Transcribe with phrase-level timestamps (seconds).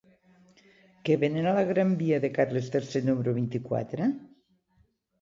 [1.09, 4.13] Què venen a la gran via de Carles III número vint-i-quatre?